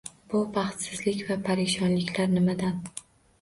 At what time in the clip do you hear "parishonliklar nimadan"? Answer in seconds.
1.49-2.83